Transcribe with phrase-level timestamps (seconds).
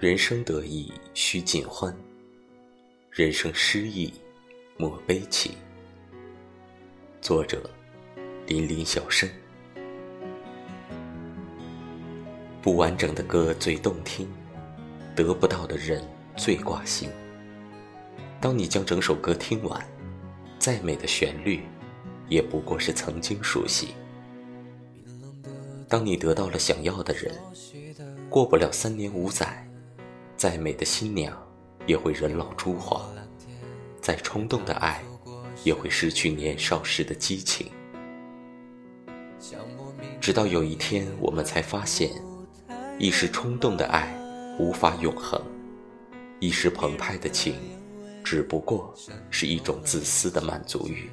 [0.00, 1.94] 人生得意须尽欢，
[3.10, 4.10] 人生失意
[4.78, 5.50] 莫悲戚。
[7.20, 7.68] 作者：
[8.46, 9.28] 林林小生。
[12.62, 14.26] 不完整的歌最动听，
[15.14, 16.02] 得不到的人
[16.34, 17.10] 最挂心。
[18.40, 19.86] 当你将整首歌听完，
[20.58, 21.60] 再美的旋律，
[22.26, 23.88] 也不过是曾经熟悉。
[25.90, 27.38] 当你得到了想要的人，
[28.30, 29.66] 过不了三年五载。
[30.40, 31.36] 再美的新娘，
[31.86, 33.02] 也会人老珠黄；
[34.00, 35.04] 再冲动的爱，
[35.64, 37.70] 也会失去年少时的激情。
[40.18, 42.10] 直到有一天，我们才发现，
[42.98, 44.16] 一时冲动的爱
[44.58, 45.38] 无法永恒，
[46.38, 47.56] 一时澎湃的情，
[48.24, 48.94] 只不过
[49.28, 51.10] 是一种自私的满足欲。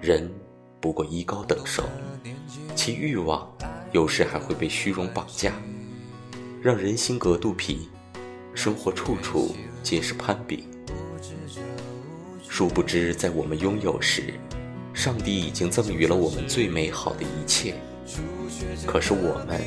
[0.00, 0.32] 人
[0.80, 1.82] 不过衣高等瘦，
[2.76, 3.52] 其欲望
[3.90, 5.52] 有时还会被虚荣绑架。
[6.66, 7.88] 让人心隔肚皮，
[8.52, 10.64] 生活处处皆是攀比。
[12.48, 14.34] 殊不知，在我们拥有时，
[14.92, 17.76] 上帝已经赠予了我们最美好的一切。
[18.84, 19.60] 可是我们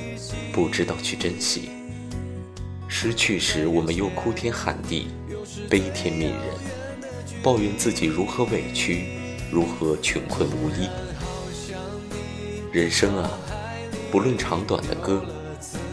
[0.51, 1.69] 不知道去珍惜，
[2.89, 5.07] 失去时我们又哭天喊地，
[5.69, 6.41] 悲天悯人，
[7.41, 9.05] 抱怨自己如何委屈，
[9.49, 10.89] 如何穷困无依。
[12.73, 13.31] 人生啊，
[14.11, 15.23] 不论长短的歌。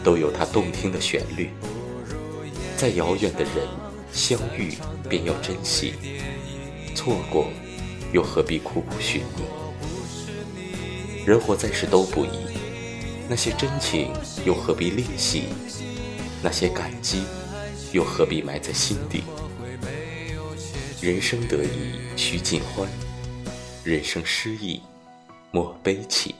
[0.07, 1.49] 都有它动听的旋律，
[2.77, 3.67] 再遥远的人
[4.13, 4.73] 相遇
[5.09, 5.95] 便要珍惜，
[6.95, 7.49] 错过
[8.13, 9.43] 又何必苦苦寻觅？
[11.25, 12.29] 人活在世都不易，
[13.27, 14.13] 那些真情
[14.45, 15.49] 又何必吝惜？
[16.41, 17.23] 那些感激
[17.91, 19.25] 又何必埋在心底？
[21.01, 22.87] 人生得意须尽欢，
[23.83, 24.81] 人生失意
[25.51, 26.33] 莫悲戚。